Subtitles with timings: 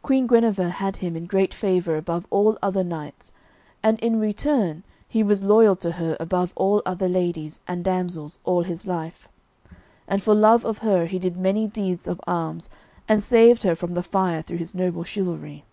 [0.00, 3.32] Queen Guenever had him in great favour above all other knights,
[3.82, 8.62] and in return he was loyal to her above all other ladies and damsels all
[8.62, 9.28] his life,
[10.06, 12.70] and for love of her he did many deeds of arms,
[13.08, 15.64] and saved her from the fire through his noble chivalry.